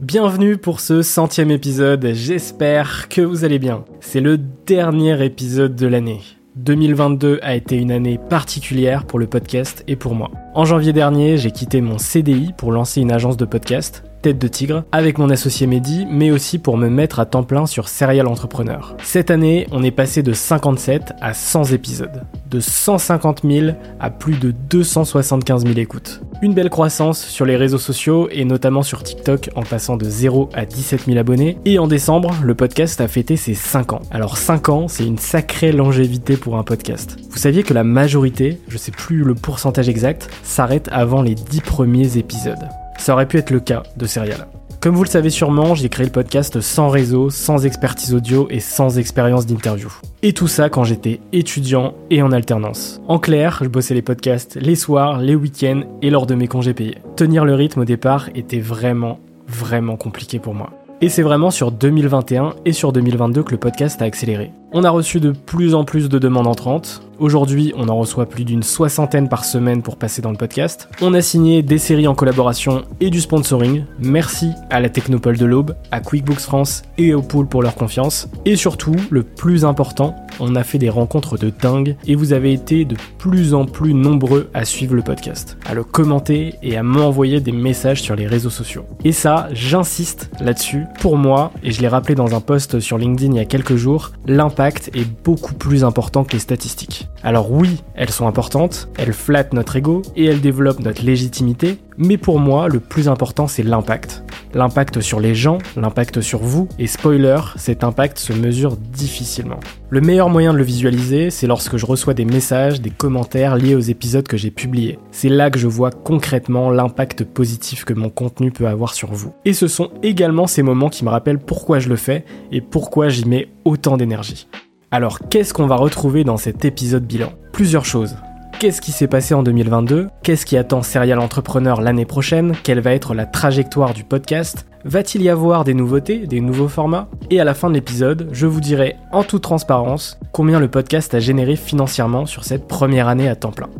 Bienvenue 0.00 0.56
pour 0.56 0.80
ce 0.80 1.02
centième 1.02 1.52
épisode, 1.52 2.10
j'espère 2.14 3.08
que 3.08 3.20
vous 3.20 3.44
allez 3.44 3.60
bien. 3.60 3.84
C'est 4.00 4.20
le 4.20 4.38
dernier 4.38 5.24
épisode 5.24 5.76
de 5.76 5.86
l'année. 5.86 6.20
2022 6.56 7.38
a 7.42 7.54
été 7.54 7.76
une 7.76 7.92
année 7.92 8.18
particulière 8.18 9.06
pour 9.06 9.20
le 9.20 9.28
podcast 9.28 9.84
et 9.86 9.94
pour 9.94 10.16
moi. 10.16 10.32
En 10.54 10.64
janvier 10.64 10.92
dernier, 10.92 11.38
j'ai 11.38 11.52
quitté 11.52 11.80
mon 11.80 11.98
CDI 11.98 12.52
pour 12.58 12.72
lancer 12.72 13.02
une 13.02 13.12
agence 13.12 13.36
de 13.36 13.44
podcast 13.44 14.02
Tête 14.24 14.38
de 14.38 14.48
Tigre 14.48 14.84
avec 14.90 15.18
mon 15.18 15.28
associé 15.28 15.66
Mehdi, 15.66 16.06
mais 16.08 16.30
aussi 16.30 16.58
pour 16.58 16.78
me 16.78 16.88
mettre 16.88 17.20
à 17.20 17.26
temps 17.26 17.42
plein 17.42 17.66
sur 17.66 17.90
Serial 17.90 18.26
Entrepreneur. 18.26 18.96
Cette 19.02 19.30
année, 19.30 19.66
on 19.70 19.82
est 19.82 19.90
passé 19.90 20.22
de 20.22 20.32
57 20.32 21.12
à 21.20 21.34
100 21.34 21.72
épisodes, 21.72 22.22
de 22.48 22.58
150 22.58 23.42
000 23.44 23.76
à 24.00 24.08
plus 24.08 24.38
de 24.38 24.50
275 24.70 25.66
000 25.66 25.78
écoutes. 25.78 26.22
Une 26.40 26.54
belle 26.54 26.70
croissance 26.70 27.22
sur 27.22 27.44
les 27.44 27.56
réseaux 27.56 27.76
sociaux 27.76 28.30
et 28.32 28.46
notamment 28.46 28.82
sur 28.82 29.02
TikTok 29.02 29.50
en 29.56 29.62
passant 29.62 29.98
de 29.98 30.06
0 30.06 30.48
à 30.54 30.64
17 30.64 31.04
000 31.04 31.18
abonnés. 31.18 31.58
Et 31.66 31.78
en 31.78 31.86
décembre, 31.86 32.34
le 32.42 32.54
podcast 32.54 33.02
a 33.02 33.08
fêté 33.08 33.36
ses 33.36 33.52
5 33.52 33.92
ans. 33.92 34.02
Alors 34.10 34.38
5 34.38 34.70
ans, 34.70 34.88
c'est 34.88 35.04
une 35.04 35.18
sacrée 35.18 35.72
longévité 35.72 36.38
pour 36.38 36.56
un 36.56 36.62
podcast. 36.62 37.18
Vous 37.28 37.38
saviez 37.38 37.62
que 37.62 37.74
la 37.74 37.84
majorité, 37.84 38.58
je 38.68 38.78
sais 38.78 38.90
plus 38.90 39.22
le 39.22 39.34
pourcentage 39.34 39.90
exact, 39.90 40.30
s'arrête 40.42 40.88
avant 40.92 41.20
les 41.20 41.34
10 41.34 41.60
premiers 41.60 42.16
épisodes. 42.16 42.70
Ça 42.98 43.12
aurait 43.12 43.26
pu 43.26 43.38
être 43.38 43.50
le 43.50 43.60
cas 43.60 43.82
de 43.96 44.06
Serial. 44.06 44.46
Comme 44.84 44.96
vous 44.96 45.04
le 45.04 45.08
savez 45.08 45.30
sûrement, 45.30 45.74
j'ai 45.74 45.88
créé 45.88 46.04
le 46.04 46.12
podcast 46.12 46.60
sans 46.60 46.90
réseau, 46.90 47.30
sans 47.30 47.64
expertise 47.64 48.14
audio 48.14 48.46
et 48.50 48.60
sans 48.60 48.98
expérience 48.98 49.46
d'interview. 49.46 49.90
Et 50.22 50.34
tout 50.34 50.46
ça 50.46 50.68
quand 50.68 50.84
j'étais 50.84 51.20
étudiant 51.32 51.94
et 52.10 52.20
en 52.20 52.32
alternance. 52.32 53.00
En 53.08 53.18
clair, 53.18 53.60
je 53.62 53.68
bossais 53.68 53.94
les 53.94 54.02
podcasts 54.02 54.56
les 54.60 54.74
soirs, 54.74 55.20
les 55.20 55.36
week-ends 55.36 55.84
et 56.02 56.10
lors 56.10 56.26
de 56.26 56.34
mes 56.34 56.48
congés 56.48 56.74
payés. 56.74 56.98
Tenir 57.16 57.46
le 57.46 57.54
rythme 57.54 57.80
au 57.80 57.84
départ 57.86 58.28
était 58.34 58.60
vraiment, 58.60 59.20
vraiment 59.48 59.96
compliqué 59.96 60.38
pour 60.38 60.52
moi. 60.52 60.70
Et 61.04 61.10
c'est 61.10 61.20
vraiment 61.20 61.50
sur 61.50 61.70
2021 61.70 62.54
et 62.64 62.72
sur 62.72 62.90
2022 62.90 63.42
que 63.42 63.50
le 63.50 63.58
podcast 63.58 64.00
a 64.00 64.06
accéléré. 64.06 64.52
On 64.72 64.84
a 64.84 64.90
reçu 64.90 65.20
de 65.20 65.32
plus 65.32 65.74
en 65.74 65.84
plus 65.84 66.08
de 66.08 66.18
demandes 66.18 66.46
entrantes. 66.46 67.02
Aujourd'hui, 67.18 67.74
on 67.76 67.90
en 67.90 67.96
reçoit 67.98 68.24
plus 68.24 68.46
d'une 68.46 68.62
soixantaine 68.62 69.28
par 69.28 69.44
semaine 69.44 69.82
pour 69.82 69.98
passer 69.98 70.22
dans 70.22 70.30
le 70.30 70.38
podcast. 70.38 70.88
On 71.02 71.12
a 71.12 71.20
signé 71.20 71.62
des 71.62 71.76
séries 71.76 72.08
en 72.08 72.14
collaboration 72.14 72.84
et 73.00 73.10
du 73.10 73.20
sponsoring. 73.20 73.84
Merci 73.98 74.48
à 74.70 74.80
la 74.80 74.88
Technopole 74.88 75.36
de 75.36 75.44
l'Aube, 75.44 75.76
à 75.90 76.00
QuickBooks 76.00 76.40
France 76.40 76.82
et 76.96 77.12
au 77.12 77.20
Pool 77.20 77.48
pour 77.48 77.62
leur 77.62 77.74
confiance. 77.74 78.26
Et 78.46 78.56
surtout, 78.56 78.96
le 79.10 79.24
plus 79.24 79.66
important, 79.66 80.16
on 80.40 80.54
a 80.56 80.64
fait 80.64 80.78
des 80.78 80.90
rencontres 80.90 81.38
de 81.38 81.50
dingue 81.50 81.96
et 82.06 82.14
vous 82.14 82.32
avez 82.32 82.52
été 82.52 82.84
de 82.84 82.96
plus 83.18 83.54
en 83.54 83.64
plus 83.64 83.94
nombreux 83.94 84.50
à 84.54 84.64
suivre 84.64 84.94
le 84.94 85.02
podcast, 85.02 85.56
à 85.66 85.74
le 85.74 85.84
commenter 85.84 86.54
et 86.62 86.76
à 86.76 86.82
m'envoyer 86.82 87.40
des 87.40 87.52
messages 87.52 88.02
sur 88.02 88.16
les 88.16 88.26
réseaux 88.26 88.50
sociaux. 88.50 88.84
Et 89.04 89.12
ça, 89.12 89.48
j'insiste 89.52 90.30
là-dessus. 90.40 90.84
Pour 91.00 91.16
moi, 91.16 91.52
et 91.62 91.72
je 91.72 91.80
l'ai 91.80 91.88
rappelé 91.88 92.14
dans 92.14 92.34
un 92.34 92.40
post 92.40 92.80
sur 92.80 92.98
LinkedIn 92.98 93.32
il 93.32 93.36
y 93.36 93.40
a 93.40 93.44
quelques 93.44 93.76
jours, 93.76 94.12
l'impact 94.26 94.90
est 94.94 95.06
beaucoup 95.24 95.54
plus 95.54 95.84
important 95.84 96.24
que 96.24 96.32
les 96.32 96.38
statistiques. 96.38 97.08
Alors 97.22 97.50
oui, 97.50 97.82
elles 97.94 98.10
sont 98.10 98.26
importantes, 98.26 98.88
elles 98.98 99.12
flattent 99.12 99.54
notre 99.54 99.76
ego 99.76 100.02
et 100.16 100.24
elles 100.26 100.40
développent 100.40 100.80
notre 100.80 101.02
légitimité, 101.04 101.78
mais 101.96 102.18
pour 102.18 102.38
moi, 102.38 102.68
le 102.68 102.80
plus 102.80 103.08
important, 103.08 103.46
c'est 103.46 103.62
l'impact. 103.62 104.24
L'impact 104.54 105.00
sur 105.00 105.18
les 105.18 105.34
gens, 105.34 105.58
l'impact 105.76 106.20
sur 106.20 106.38
vous, 106.38 106.68
et 106.78 106.86
spoiler, 106.86 107.40
cet 107.56 107.82
impact 107.82 108.18
se 108.18 108.32
mesure 108.32 108.76
difficilement. 108.76 109.58
Le 109.90 110.00
meilleur 110.00 110.28
moyen 110.28 110.52
de 110.52 110.58
le 110.58 110.64
visualiser, 110.64 111.30
c'est 111.30 111.48
lorsque 111.48 111.76
je 111.76 111.84
reçois 111.84 112.14
des 112.14 112.24
messages, 112.24 112.80
des 112.80 112.90
commentaires 112.90 113.56
liés 113.56 113.74
aux 113.74 113.80
épisodes 113.80 114.28
que 114.28 114.36
j'ai 114.36 114.52
publiés. 114.52 115.00
C'est 115.10 115.28
là 115.28 115.50
que 115.50 115.58
je 115.58 115.66
vois 115.66 115.90
concrètement 115.90 116.70
l'impact 116.70 117.24
positif 117.24 117.84
que 117.84 117.94
mon 117.94 118.10
contenu 118.10 118.52
peut 118.52 118.68
avoir 118.68 118.94
sur 118.94 119.12
vous. 119.12 119.32
Et 119.44 119.54
ce 119.54 119.66
sont 119.66 119.90
également 120.04 120.46
ces 120.46 120.62
moments 120.62 120.88
qui 120.88 121.04
me 121.04 121.10
rappellent 121.10 121.40
pourquoi 121.40 121.80
je 121.80 121.88
le 121.88 121.96
fais 121.96 122.24
et 122.52 122.60
pourquoi 122.60 123.08
j'y 123.08 123.26
mets 123.26 123.48
autant 123.64 123.96
d'énergie. 123.96 124.46
Alors, 124.92 125.18
qu'est-ce 125.28 125.52
qu'on 125.52 125.66
va 125.66 125.74
retrouver 125.74 126.22
dans 126.22 126.36
cet 126.36 126.64
épisode 126.64 127.04
bilan? 127.04 127.32
Plusieurs 127.52 127.84
choses. 127.84 128.14
Qu'est-ce 128.58 128.80
qui 128.80 128.92
s'est 128.92 129.08
passé 129.08 129.34
en 129.34 129.42
2022 129.42 130.08
Qu'est-ce 130.22 130.46
qui 130.46 130.56
attend 130.56 130.82
Serial 130.82 131.18
Entrepreneur 131.18 131.80
l'année 131.80 132.04
prochaine? 132.06 132.54
Quelle 132.62 132.80
va 132.80 132.92
être 132.92 133.12
la 133.12 133.26
trajectoire 133.26 133.92
du 133.94 134.04
podcast? 134.04 134.66
Va-t-il 134.84 135.22
y 135.22 135.28
avoir 135.28 135.64
des 135.64 135.74
nouveautés, 135.74 136.26
des 136.26 136.40
nouveaux 136.40 136.68
formats? 136.68 137.08
Et 137.30 137.40
à 137.40 137.44
la 137.44 137.54
fin 137.54 137.68
de 137.68 137.74
l'épisode, 137.74 138.28
je 138.32 138.46
vous 138.46 138.60
dirai 138.60 138.96
en 139.12 139.24
toute 139.24 139.42
transparence 139.42 140.18
combien 140.32 140.60
le 140.60 140.68
podcast 140.68 141.14
a 141.14 141.20
généré 141.20 141.56
financièrement 141.56 142.26
sur 142.26 142.44
cette 142.44 142.68
première 142.68 143.08
année 143.08 143.28
à 143.28 143.34
temps 143.34 143.50
plein. 143.50 143.70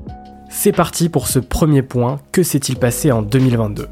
C'est 0.50 0.72
parti 0.72 1.08
pour 1.08 1.28
ce 1.28 1.38
premier 1.38 1.82
point, 1.82 2.20
que 2.32 2.42
s'est-il 2.42 2.76
passé 2.76 3.12
en 3.12 3.22
2022 3.22 3.88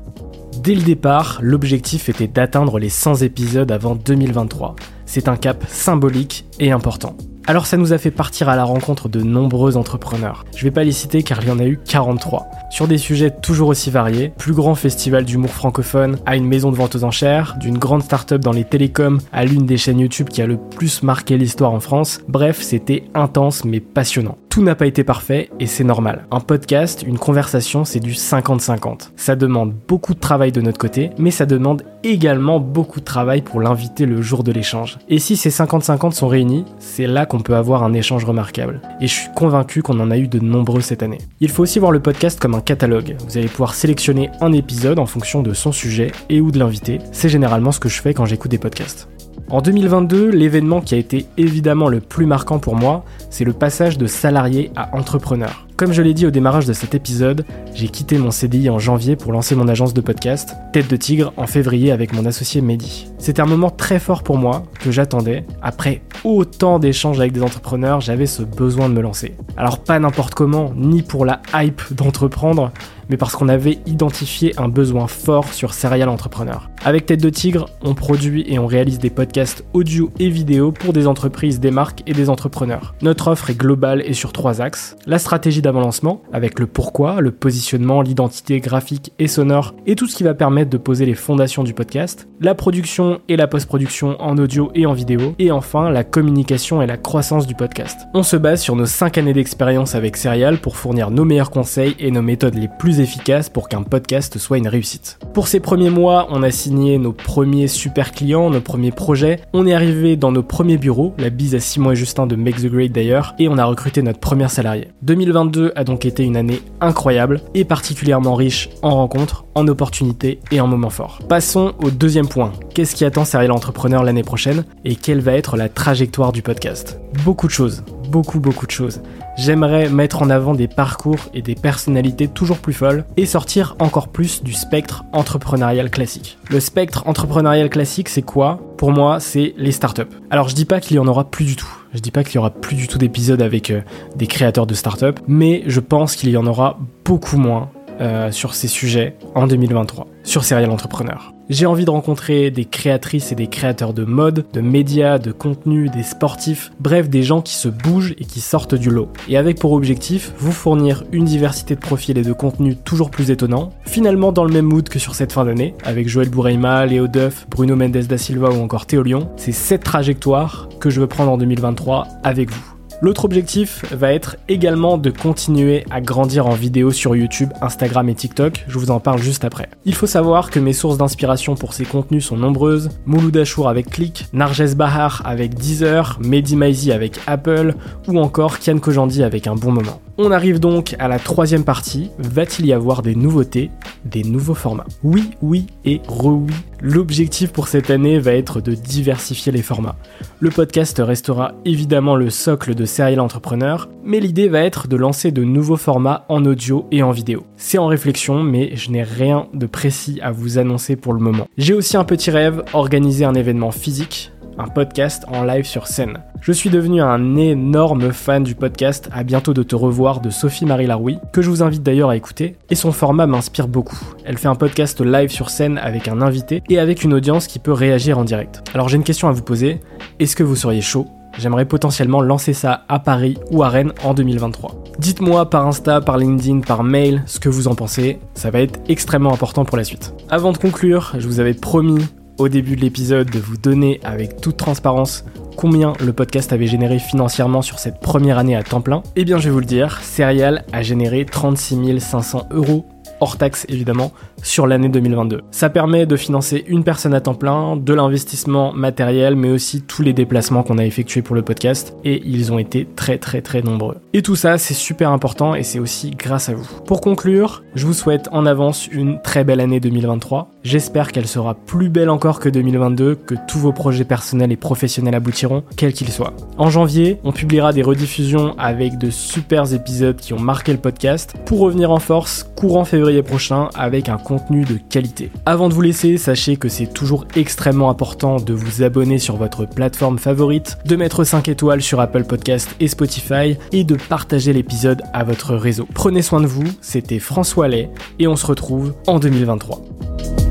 Dès 0.63 0.75
le 0.75 0.83
départ, 0.83 1.39
l'objectif 1.43 2.09
était 2.09 2.29
d'atteindre 2.29 2.79
les 2.79 2.91
100 2.91 3.23
épisodes 3.23 3.73
avant 3.73 3.95
2023. 3.95 4.77
C'est 5.07 5.29
un 5.29 5.37
cap 5.37 5.65
symbolique 5.69 6.45
et 6.61 6.71
important. 6.71 7.17
Alors 7.47 7.67
ça 7.67 7.77
nous 7.77 7.93
a 7.93 7.99
fait 7.99 8.13
partir 8.13 8.49
à 8.49 8.57
la 8.57 8.63
rencontre 8.63 9.09
de 9.09 9.21
nombreux 9.21 9.77
entrepreneurs. 9.77 10.45
Je 10.57 10.63
vais 10.63 10.71
pas 10.71 10.85
les 10.85 10.93
citer 10.93 11.23
car 11.25 11.43
il 11.43 11.49
y 11.49 11.51
en 11.51 11.59
a 11.59 11.65
eu 11.65 11.79
43. 11.85 12.47
Sur 12.71 12.87
des 12.87 12.99
sujets 12.99 13.31
toujours 13.31 13.69
aussi 13.69 13.91
variés, 13.91 14.33
plus 14.39 14.53
grand 14.53 14.77
festival 14.77 15.25
d'humour 15.25 15.51
francophone 15.51 16.19
à 16.25 16.37
une 16.37 16.47
maison 16.47 16.71
de 16.71 16.77
vente 16.77 16.95
aux 16.95 17.05
enchères, 17.05 17.57
d'une 17.59 17.79
grande 17.79 18.03
start-up 18.03 18.41
dans 18.41 18.53
les 18.53 18.65
télécoms 18.65 19.19
à 19.33 19.45
l'une 19.45 19.67
des 19.67 19.77
chaînes 19.77 19.99
YouTube 19.99 20.29
qui 20.29 20.41
a 20.41 20.47
le 20.47 20.57
plus 20.57 21.03
marqué 21.03 21.37
l'histoire 21.37 21.73
en 21.73 21.81
France. 21.81 22.21
Bref, 22.29 22.61
c'était 22.63 23.05
intense 23.15 23.65
mais 23.65 23.81
passionnant. 23.81 24.39
Tout 24.53 24.63
n'a 24.63 24.75
pas 24.75 24.85
été 24.85 25.03
parfait 25.03 25.49
et 25.61 25.67
c'est 25.67 25.83
normal. 25.83 26.27
Un 26.31 26.41
podcast, 26.41 27.03
une 27.07 27.17
conversation, 27.17 27.87
c'est 27.87 28.01
du 28.01 28.13
50-50. 28.13 29.13
Ça 29.17 29.35
demande 29.35 29.73
beaucoup 29.89 30.13
de 30.13 30.21
travail 30.21 30.53
de 30.53 30.61
notre 30.61 30.77
côté, 30.77 31.09
mais 31.17 31.31
ça 31.31 31.47
demande 31.47 31.85
également 32.05 32.61
beaucoup 32.61 33.01
de 33.01 33.05
travail 33.07 33.41
pour 33.41 33.63
l'inviter 33.63 34.05
le 34.05 34.21
jour 34.21 34.45
de 34.45 34.53
l'échange. 34.53 34.99
Et 35.09 35.19
si 35.21 35.37
ces 35.37 35.49
50-50 35.49 36.13
sont 36.13 36.29
réunis, 36.29 36.67
c'est 36.81 37.07
là 37.07 37.25
qu'on 37.25 37.41
peut 37.41 37.57
avoir 37.57 37.83
un 37.83 37.95
échange 37.95 38.27
remarquable. 38.27 38.83
Et 39.01 39.07
je 39.07 39.15
suis 39.15 39.31
convaincu 39.35 39.81
qu'on 39.81 39.99
en 40.01 40.11
a 40.11 40.19
eu 40.19 40.29
de 40.29 40.39
nombreux 40.39 40.83
cette 40.83 41.03
année. 41.03 41.23
Il 41.41 41.49
faut 41.49 41.63
aussi 41.63 41.79
voir 41.79 41.91
le 41.91 42.01
podcast 42.01 42.39
comme 42.39 42.55
un 42.55 42.61
catalogue. 42.61 43.17
Vous 43.27 43.39
allez 43.39 43.49
pouvoir 43.49 43.73
sélectionner 43.73 44.29
un 44.43 44.53
épisode 44.53 44.99
en 44.99 45.07
fonction 45.07 45.43
de 45.43 45.55
son 45.55 45.73
sujet 45.73 46.13
et 46.29 46.43
ou 46.43 46.51
de 46.51 46.59
l'invité. 46.59 46.99
C'est 47.11 47.31
généralement 47.31 47.73
ce 47.73 47.81
que 47.81 47.89
je 47.89 48.03
fais 48.03 48.13
quand 48.13 48.27
j'écoute 48.27 48.51
des 48.51 48.59
podcasts. 48.59 49.09
En 49.53 49.61
2022, 49.61 50.31
l'événement 50.31 50.81
qui 50.81 50.95
a 50.95 50.97
été 50.97 51.27
évidemment 51.37 51.91
le 51.91 52.01
plus 52.01 52.25
marquant 52.25 52.59
pour 52.59 52.75
moi, 52.75 53.05
c'est 53.29 53.45
le 53.45 53.53
passage 53.53 53.99
de 53.99 54.07
salarié 54.07 54.71
à 54.77 54.97
entrepreneur. 54.97 55.67
Comme 55.77 55.93
je 55.93 56.01
l'ai 56.01 56.15
dit 56.15 56.27
au 56.27 56.31
démarrage 56.31 56.65
de 56.65 56.73
cet 56.73 56.95
épisode, 56.95 57.45
j'ai 57.75 57.89
quitté 57.89 58.17
mon 58.17 58.31
CDI 58.31 58.71
en 58.71 58.79
janvier 58.79 59.15
pour 59.15 59.31
lancer 59.31 59.55
mon 59.55 59.69
agence 59.69 59.93
de 59.93 60.01
podcast, 60.01 60.55
Tête 60.73 60.89
de 60.89 60.97
Tigre, 60.97 61.35
en 61.37 61.47
février 61.47 61.93
avec 61.93 62.15
mon 62.15 62.25
associé 62.25 62.63
Mehdi. 62.63 63.09
C'était 63.19 63.43
un 63.43 63.47
moment 63.47 63.69
très 63.69 63.99
fort 63.99 64.23
pour 64.23 64.39
moi, 64.39 64.63
que 64.81 64.91
j'attendais. 64.91 65.45
Après 65.61 66.01
autant 66.25 66.79
d'échanges 66.79 67.21
avec 67.21 67.33
des 67.33 67.43
entrepreneurs, 67.43 68.01
j'avais 68.01 68.27
ce 68.27 68.43
besoin 68.43 68.89
de 68.89 68.95
me 68.95 69.03
lancer. 69.03 69.35
Alors 69.59 69.81
pas 69.81 69.99
n'importe 69.99 70.33
comment, 70.33 70.73
ni 70.75 71.03
pour 71.03 71.27
la 71.27 71.43
hype 71.53 71.83
d'entreprendre, 71.93 72.71
mais 73.09 73.17
parce 73.17 73.35
qu'on 73.35 73.49
avait 73.49 73.79
identifié 73.87 74.55
un 74.59 74.69
besoin 74.69 75.07
fort 75.07 75.53
sur 75.53 75.75
Serial 75.75 76.09
Entrepreneur. 76.09 76.71
Avec 76.85 77.07
Tête 77.07 77.23
de 77.23 77.31
Tigre, 77.31 77.69
on 77.83 77.95
produit 77.95 78.45
et 78.49 78.59
on 78.59 78.67
réalise 78.67 78.99
des 78.99 79.11
podcasts 79.11 79.65
audio 79.73 80.11
et 80.19 80.29
vidéo 80.29 80.73
pour 80.73 80.93
des 80.93 81.07
entreprises, 81.07 81.61
des 81.61 81.71
marques 81.71 82.03
et 82.07 82.13
des 82.13 82.31
entrepreneurs. 82.31 82.95
Notre 83.03 83.29
offre 83.29 83.51
est 83.51 83.59
globale 83.59 84.03
et 84.07 84.15
sur 84.15 84.33
trois 84.33 84.61
axes. 84.61 84.97
La 85.07 85.19
stratégie 85.19 85.63
lancement 85.81 86.23
avec 86.33 86.59
le 86.59 86.67
pourquoi, 86.67 87.21
le 87.21 87.31
positionnement, 87.31 88.03
l'identité 88.03 88.61
graphique 88.61 89.13
et 89.19 89.29
sonore 89.29 89.75
et 89.87 89.95
tout 89.95 90.07
ce 90.07 90.17
qui 90.17 90.25
va 90.25 90.35
permettre 90.35 90.71
de 90.71 90.77
poser 90.77 91.07
les 91.07 91.15
fondations 91.15 91.63
du 91.63 91.75
podcast, 91.75 92.29
la 92.41 92.55
production 92.55 93.21
et 93.29 93.37
la 93.37 93.47
post-production 93.47 94.21
en 94.21 94.37
audio 94.39 94.71
et 94.75 94.87
en 94.87 94.93
vidéo, 94.93 95.35
et 95.39 95.51
enfin 95.51 95.91
la 95.91 96.05
communication 96.05 96.83
et 96.83 96.87
la 96.87 96.97
croissance 96.97 97.47
du 97.47 97.55
podcast. 97.55 98.01
On 98.15 98.23
se 98.23 98.37
base 98.37 98.61
sur 98.61 98.77
nos 98.77 98.87
5 98.87 99.19
années 99.19 99.33
d'expérience 99.33 99.95
avec 99.95 100.17
Serial 100.17 100.59
pour 100.59 100.77
fournir 100.77 101.11
nos 101.11 101.25
meilleurs 101.25 101.51
conseils 101.51 101.95
et 101.99 102.11
nos 102.11 102.23
méthodes 102.23 102.57
les 102.57 102.69
plus 102.69 102.92
efficaces 103.01 103.49
pour 103.49 103.69
qu'un 103.69 103.83
podcast 103.83 104.39
soit 104.39 104.59
une 104.59 104.69
réussite. 104.69 105.19
Pour 105.35 105.49
ces 105.49 105.61
premiers 105.61 105.91
mois, 105.91 106.27
on 106.31 106.43
a 106.43 106.51
signé 106.51 106.99
nos 106.99 107.13
premiers 107.13 107.69
super 107.69 108.13
clients, 108.13 108.51
nos 108.51 108.61
premiers 108.61 108.93
projets, 108.93 109.41
on 109.53 109.67
est 109.67 109.75
arrivé 109.75 110.17
dans 110.17 110.33
nos 110.33 110.43
premiers 110.43 110.79
bureaux, 110.79 111.15
la 111.19 111.31
bise 111.31 111.55
à 111.55 111.61
Simon 111.61 111.93
et 111.93 111.97
Justin 111.97 112.27
de 112.27 112.37
Make 112.37 112.63
the 112.63 112.67
Great 112.67 112.93
d'ailleurs, 112.93 113.35
et 113.39 113.49
on 113.49 113.59
a 113.59 113.65
recruté 113.65 114.03
notre 114.03 114.19
première 114.19 114.51
salarié. 114.51 114.89
2022 115.03 115.73
a 115.77 115.85
donc 115.85 116.05
été 116.05 116.25
une 116.25 116.37
année 116.37 116.61
incroyable 116.81 117.41
et 117.55 117.65
particulièrement 117.65 118.35
riche 118.35 118.69
en 118.83 118.97
rencontres, 118.97 119.45
en 119.55 119.67
opportunités 119.69 120.41
et 120.51 120.61
en 120.61 120.67
moments 120.67 120.91
forts. 120.91 121.21
Passons 121.29 121.73
au 121.83 121.91
deuxième 121.91 122.29
point. 122.29 122.53
Qu'est-ce 122.75 122.95
qui 122.95 123.05
attend 123.05 123.25
Serial 123.25 123.53
Entrepreneur 123.53 124.03
l'année 124.03 124.23
prochaine 124.23 124.65
et 124.85 124.97
quelle 124.97 125.21
va 125.21 125.35
être 125.35 125.57
la 125.57 125.69
trajectoire 125.69 126.33
du 126.33 126.43
podcast? 126.43 126.99
Beaucoup 127.25 127.47
de 127.47 127.53
choses, 127.53 127.85
beaucoup 128.13 128.41
beaucoup 128.41 128.67
de 128.67 128.71
choses. 128.71 129.01
J'aimerais 129.39 129.89
mettre 129.89 130.23
en 130.23 130.29
avant 130.29 130.55
des 130.55 130.69
parcours 130.69 131.31
et 131.33 131.41
des 131.41 131.55
personnalités 131.55 132.29
toujours 132.29 132.59
plus 132.59 132.75
folles 132.75 133.05
et 133.17 133.25
sortir 133.25 133.75
encore 133.79 134.09
plus 134.09 134.43
du 134.43 134.53
spectre 134.53 135.05
entrepreneurial 135.13 135.91
classique. 135.91 136.39
Le 136.51 136.61
spectre 136.61 137.05
entrepreneurial 137.07 137.71
classique, 137.71 138.11
c'est 138.11 138.23
quoi? 138.23 138.61
Pour 138.77 138.91
moi, 138.91 139.19
c'est 139.19 139.55
les 139.57 139.73
startups. 139.73 140.03
Alors 140.31 140.51
je 140.51 140.55
dis 140.55 140.67
pas 140.67 140.81
qu'il 140.81 140.97
y 140.97 140.99
en 140.99 141.07
aura 141.07 141.25
plus 141.25 141.47
du 141.47 141.57
tout. 141.57 141.75
Je 141.95 142.01
dis 142.01 142.11
pas 142.11 142.23
qu'il 142.23 142.35
y 142.35 142.39
aura 142.39 142.51
plus 142.51 142.77
du 142.77 142.87
tout 142.87 142.99
d'épisodes 142.99 143.41
avec 143.41 143.71
euh, 143.71 143.81
des 144.15 144.27
créateurs 144.27 144.67
de 144.67 144.75
startups, 144.75 145.21
mais 145.27 145.63
je 145.67 145.81
pense 145.81 146.15
qu'il 146.15 146.29
y 146.29 146.37
en 146.37 146.47
aura 146.47 146.79
beaucoup 147.05 147.39
moins 147.39 147.71
euh, 148.01 148.31
sur 148.31 148.55
ces 148.55 148.69
sujets 148.69 149.17
en 149.35 149.47
2023, 149.47 150.07
sur 150.23 150.45
Serial 150.45 150.71
Entrepreneur. 150.71 151.32
J'ai 151.49 151.67
envie 151.67 151.85
de 151.85 151.91
rencontrer 151.91 152.51
des 152.51 152.65
créatrices 152.65 153.33
et 153.33 153.35
des 153.35 153.49
créateurs 153.49 153.93
de 153.93 154.05
mode, 154.05 154.47
de 154.53 154.61
médias, 154.61 155.19
de 155.19 155.33
contenu, 155.33 155.89
des 155.89 156.03
sportifs, 156.03 156.73
bref 156.81 157.09
des 157.09 157.23
gens 157.23 157.43
qui 157.43 157.55
se 157.55 157.69
bougent 157.69 158.15
et 158.19 158.25
qui 158.25 158.41
sortent 158.41 158.75
du 158.75 158.91
lot. 158.91 159.09
Et 159.29 159.37
avec 159.37 159.59
pour 159.59 159.73
objectif 159.73 160.33
vous 160.39 160.53
fournir 160.53 161.05
une 161.13 161.25
diversité 161.25 161.75
de 161.75 161.81
profils 161.81 162.17
et 162.17 162.23
de 162.23 162.33
contenus 162.33 162.77
toujours 162.85 163.11
plus 163.11 163.31
étonnants, 163.31 163.71
finalement 163.85 164.33
dans 164.33 164.45
le 164.45 164.53
même 164.53 164.67
mood 164.67 164.89
que 164.89 164.99
sur 164.99 165.15
cette 165.15 165.33
fin 165.33 165.45
d'année, 165.45 165.75
avec 165.85 166.09
Joël 166.09 166.29
Bourreima, 166.29 166.87
Léo 166.87 167.09
Duff, 167.09 167.47
Bruno 167.51 167.77
Mendes 167.77 168.07
da 168.07 168.19
Silva 168.19 168.51
ou 168.51 168.63
encore 168.63 168.87
Théo 168.87 169.03
Lyon, 169.03 169.29
c'est 169.37 169.53
cette 169.53 169.85
trajectoire 169.85 170.69
que 170.81 170.91
je 170.91 171.01
veux 171.01 171.09
prendre 171.09 171.33
en 171.33 171.39
2023 171.39 172.07
avec 172.23 172.51
vous. 172.51 172.72
L'autre 173.03 173.25
objectif 173.25 173.85
va 173.93 174.13
être 174.13 174.37
également 174.49 174.97
de 174.97 175.11
continuer 175.11 175.85
à 175.91 176.01
grandir 176.01 176.47
en 176.47 176.55
vidéo 176.55 176.93
sur 176.93 177.17
YouTube, 177.17 177.51
Instagram 177.61 178.09
et 178.09 178.15
TikTok, 178.15 178.65
je 178.69 178.79
vous 178.79 178.93
en 178.93 179.01
parle 179.01 179.19
juste 179.19 179.45
après. 179.45 179.69
Il 179.85 179.97
faut 179.97 180.07
savoir 180.07 180.53
que 180.53 180.61
mes 180.61 180.73
sources 180.73 180.99
d'inspiration 180.99 181.57
pour 181.57 181.73
ces 181.73 181.85
contenus 181.85 182.25
sont 182.25 182.37
nombreuses, 182.37 182.91
Mouloud 183.05 183.37
Achour 183.37 183.69
avec 183.69 183.91
Click, 183.91 184.27
Narges 184.33 184.77
Bahar 184.77 185.21
avec 185.25 185.55
Deezer, 185.55 186.17
Mehdi 186.21 186.55
Maizi 186.55 186.93
avec 186.93 187.19
Apple 187.27 187.75
ou 188.07 188.21
encore 188.21 188.61
Kian 188.61 188.79
Kojandi 188.79 189.25
avec 189.25 189.49
un 189.49 189.57
bon 189.57 189.73
moment. 189.73 190.01
On 190.19 190.31
arrive 190.31 190.61
donc 190.61 190.95
à 190.99 191.09
la 191.09 191.19
troisième 191.19 191.65
partie. 191.65 192.11
Va-t-il 192.19 192.67
y 192.67 192.75
avoir 192.75 193.01
des 193.01 193.15
nouveautés, 193.15 193.71
des 194.05 194.25
nouveaux 194.25 194.55
formats? 194.55 194.85
Oui, 195.03 195.31
oui 195.41 195.67
et 195.87 196.03
re-oui. 196.07 196.53
L'objectif 196.83 197.51
pour 197.51 197.67
cette 197.67 197.89
année 197.89 198.19
va 198.19 198.35
être 198.35 198.61
de 198.61 198.75
diversifier 198.75 199.53
les 199.53 199.63
formats. 199.63 199.97
Le 200.39 200.51
podcast 200.51 201.01
restera 201.03 201.55
évidemment 201.65 202.15
le 202.15 202.29
socle 202.29 202.75
de 202.75 202.85
Serial 202.85 203.21
Entrepreneur, 203.21 203.89
mais 204.05 204.21
l'idée 204.21 204.49
va 204.49 204.61
être 204.61 204.87
de 204.87 204.97
lancer 204.97 205.31
de 205.31 205.45
nouveaux 205.45 205.77
formats 205.77 206.27
en 206.29 206.45
audio 206.45 206.87
et 206.91 207.03
en 207.03 207.11
vidéo. 207.11 207.47
C'est 207.57 207.79
en 207.79 207.87
réflexion, 207.87 208.43
mais 208.43 208.77
je 208.77 208.91
n'ai 208.91 209.05
rien 209.05 209.47
de 209.55 209.65
précis 209.65 210.21
à 210.21 210.31
vous 210.31 210.59
annoncer 210.59 210.97
pour 210.97 211.15
le 211.15 211.21
moment. 211.21 211.49
J'ai 211.57 211.73
aussi 211.73 211.97
un 211.97 212.05
petit 212.05 212.31
rêve, 212.31 212.63
organiser 212.75 213.25
un 213.25 213.35
événement 213.35 213.71
physique 213.71 214.31
un 214.59 214.69
podcast 214.69 215.25
en 215.29 215.45
live 215.45 215.65
sur 215.65 215.87
scène. 215.87 216.19
Je 216.41 216.53
suis 216.53 216.71
devenu 216.71 217.01
un 217.01 217.37
énorme 217.37 218.13
fan 218.13 218.43
du 218.43 218.55
podcast 218.55 219.09
À 219.13 219.23
bientôt 219.23 219.55
de 219.55 219.63
te 219.63 219.75
revoir 219.75 220.21
de 220.21 220.31
Sophie 220.31 220.67
Marie 220.67 220.87
Laroui, 220.87 221.19
que 221.33 221.43
je 221.43 221.51
vous 221.51 221.63
invite 221.63 221.83
d'ailleurs 221.83 222.11
à 222.11 222.17
écouter, 222.17 222.57
et 222.71 222.75
son 222.75 222.93
format 222.93 223.27
m'inspire 223.27 223.69
beaucoup. 223.69 224.01
Elle 224.25 224.39
fait 224.39 224.49
un 224.49 224.55
podcast 224.55 225.01
live 225.01 225.31
sur 225.31 225.51
scène 225.51 225.79
avec 225.79 226.09
un 226.09 226.21
invité 226.21 226.63
et 226.69 226.79
avec 226.79 227.05
une 227.05 227.15
audience 227.15 227.47
qui 227.47 227.59
peut 227.59 227.73
réagir 227.73 228.19
en 228.19 228.25
direct. 228.25 228.63
Alors 228.75 228.89
j'ai 228.89 228.97
une 228.97 229.05
question 229.05 229.29
à 229.29 229.33
vous 229.33 229.43
poser, 229.43 229.81
est-ce 230.19 230.37
que 230.37 230.43
vous 230.43 230.57
seriez 230.57 230.81
chaud? 230.81 231.07
J'aimerais 231.39 231.65
potentiellement 231.65 232.21
lancer 232.21 232.53
ça 232.53 232.85
à 232.89 232.99
Paris 232.99 233.39
ou 233.51 233.63
à 233.63 233.69
Rennes 233.69 233.93
en 234.05 234.13
2023. 234.13 234.85
Dites-moi 234.99 235.49
par 235.49 235.67
Insta, 235.67 236.01
par 236.01 236.19
LinkedIn, 236.19 236.61
par 236.61 236.83
mail 236.83 237.23
ce 237.27 237.41
que 237.41 237.49
vous 237.49 237.69
en 237.69 237.75
pensez, 237.75 238.19
ça 238.35 238.51
va 238.51 238.61
être 238.61 238.81
extrêmement 238.89 239.33
important 239.33 239.65
pour 239.65 239.79
la 239.79 239.85
suite. 239.85 240.15
Avant 240.29 240.53
de 240.53 240.59
conclure, 240.59 241.15
je 241.19 241.27
vous 241.27 241.41
avais 241.41 241.55
promis 241.55 242.05
au 242.43 242.49
début 242.49 242.75
de 242.75 242.81
l'épisode 242.81 243.31
de 243.31 243.39
vous 243.39 243.57
donner 243.57 244.01
avec 244.03 244.41
toute 244.41 244.57
transparence 244.57 245.25
combien 245.57 245.93
le 246.05 246.13
podcast 246.13 246.53
avait 246.53 246.67
généré 246.67 246.99
financièrement 246.99 247.63
sur 247.63 247.79
cette 247.79 248.01
première 248.01 248.37
année 248.37 248.57
à 248.57 248.65
temps 248.65 248.81
plein, 248.81 249.05
eh 249.15 249.25
bien 249.25 249.39
je 249.39 249.45
vais 249.45 249.51
vous 249.51 249.61
le 249.61 249.65
dire, 249.65 250.01
Serial 250.03 250.65
a 250.73 250.83
généré 250.83 251.25
36 251.25 252.01
500 252.01 252.49
euros 252.51 252.85
hors 253.21 253.39
taxe 253.39 253.65
évidemment, 253.69 254.11
sur 254.43 254.67
l'année 254.67 254.89
2022. 254.89 255.41
Ça 255.51 255.71
permet 255.71 256.07
de 256.07 256.17
financer 256.17 256.65
une 256.67 256.85
personne 256.85 257.15
à 257.15 257.21
temps 257.21 257.35
plein, 257.35 257.77
de 257.77 257.95
l'investissement 257.95 258.73
matériel, 258.73 259.37
mais 259.37 259.51
aussi 259.51 259.83
tous 259.83 260.03
les 260.03 260.13
déplacements 260.13 260.63
qu'on 260.63 260.79
a 260.79 260.85
effectués 260.85 261.23
pour 261.23 261.37
le 261.37 261.43
podcast, 261.43 261.97
et 262.05 262.23
ils 262.27 262.53
ont 262.53 262.59
été 262.59 262.87
très 262.97 263.19
très 263.19 263.41
très 263.41 263.63
nombreux. 263.63 263.97
Et 264.13 264.23
tout 264.23 264.37
ça, 264.37 264.59
c'est 264.59 264.75
super 264.75 265.11
important 265.11 265.55
et 265.55 265.63
c'est 265.63 265.79
aussi 265.79 266.11
grâce 266.11 266.49
à 266.49 266.55
vous. 266.55 266.69
Pour 266.87 267.01
conclure, 267.01 267.63
je 267.75 267.87
vous 267.87 267.95
souhaite 267.95 268.29
en 268.33 268.45
avance 268.45 268.87
une 268.89 269.21
très 269.23 269.45
belle 269.45 269.61
année 269.61 269.81
2023. 269.81 270.51
J'espère 270.65 271.13
qu'elle 271.13 271.27
sera 271.27 271.55
plus 271.55 271.89
belle 271.89 272.11
encore 272.11 272.41
que 272.41 272.49
2022, 272.49 273.15
que 273.15 273.35
tous 273.49 273.59
vos 273.59 273.73
projets 273.73 274.05
personnels 274.05 274.53
et 274.53 274.57
professionnels 274.57 275.15
aboutiront, 275.15 275.63
quels 275.77 275.93
qu'ils 275.93 276.13
soient. 276.13 276.35
En 276.59 276.71
janvier, 276.71 277.19
on 277.25 277.33
publiera 277.33 277.73
des 277.73 277.83
rediffusions 277.83 278.55
avec 278.59 278.99
de 278.99 279.11
super 279.11 279.73
épisodes 279.73 280.17
qui 280.17 280.35
ont 280.35 280.41
marqué 280.41 280.73
le 280.73 280.79
podcast, 280.79 281.35
pour 281.47 281.61
revenir 281.61 281.91
en 281.91 281.99
force 281.99 282.51
courant 282.57 282.85
février 282.85 283.23
prochain 283.23 283.69
avec 283.75 284.09
un 284.09 284.19
de 284.37 284.79
qualité. 284.91 285.31
Avant 285.47 285.69
de 285.69 285.75
vous 285.75 285.81
laisser, 285.83 286.17
sachez 286.17 286.57
que 286.57 286.69
c'est 286.69 286.87
toujours 286.87 287.27
extrêmement 287.37 287.91
important 287.91 288.37
de 288.37 288.53
vous 288.53 288.83
abonner 288.83 289.19
sur 289.19 289.37
votre 289.37 289.67
plateforme 289.67 290.19
favorite, 290.19 290.79
de 290.85 290.97
mettre 290.97 291.25
5 291.25 291.49
étoiles 291.49 291.83
sur 291.83 292.01
Apple 292.01 292.25
Podcast 292.25 292.75
et 292.81 292.89
Spotify 292.89 293.57
et 293.73 293.85
de 293.85 293.97
partager 294.09 294.53
l'épisode 294.53 295.03
à 295.13 295.25
votre 295.25 295.55
réseau. 295.55 295.87
Prenez 295.95 296.23
soin 296.23 296.41
de 296.41 296.47
vous, 296.47 296.65
c'était 296.81 297.19
François 297.19 297.69
Lay 297.69 297.91
et 298.19 298.27
on 298.27 298.37
se 298.37 298.47
retrouve 298.47 298.95
en 299.07 299.19
2023. 299.19 300.42